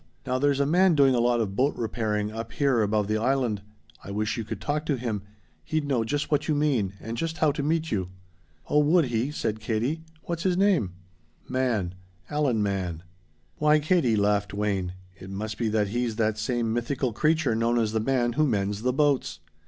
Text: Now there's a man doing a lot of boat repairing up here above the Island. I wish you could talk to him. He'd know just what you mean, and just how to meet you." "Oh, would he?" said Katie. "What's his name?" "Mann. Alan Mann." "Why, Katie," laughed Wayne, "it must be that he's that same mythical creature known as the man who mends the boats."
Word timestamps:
Now 0.25 0.39
there's 0.39 0.59
a 0.59 0.65
man 0.65 0.95
doing 0.95 1.13
a 1.13 1.19
lot 1.19 1.41
of 1.41 1.55
boat 1.55 1.75
repairing 1.77 2.31
up 2.31 2.53
here 2.53 2.81
above 2.81 3.07
the 3.07 3.19
Island. 3.19 3.61
I 4.03 4.09
wish 4.09 4.35
you 4.35 4.43
could 4.43 4.59
talk 4.59 4.83
to 4.87 4.97
him. 4.97 5.21
He'd 5.63 5.85
know 5.87 6.03
just 6.03 6.31
what 6.31 6.47
you 6.47 6.55
mean, 6.55 6.93
and 6.99 7.15
just 7.15 7.37
how 7.37 7.51
to 7.51 7.61
meet 7.61 7.91
you." 7.91 8.09
"Oh, 8.67 8.79
would 8.79 9.05
he?" 9.05 9.29
said 9.29 9.59
Katie. 9.59 10.01
"What's 10.23 10.41
his 10.41 10.57
name?" 10.57 10.93
"Mann. 11.47 11.93
Alan 12.31 12.63
Mann." 12.63 13.03
"Why, 13.57 13.77
Katie," 13.77 14.15
laughed 14.15 14.55
Wayne, 14.55 14.93
"it 15.19 15.29
must 15.29 15.59
be 15.59 15.69
that 15.69 15.89
he's 15.89 16.15
that 16.15 16.39
same 16.39 16.73
mythical 16.73 17.13
creature 17.13 17.53
known 17.53 17.77
as 17.77 17.91
the 17.91 17.99
man 17.99 18.33
who 18.33 18.47
mends 18.47 18.81
the 18.81 18.91
boats." 18.93 19.39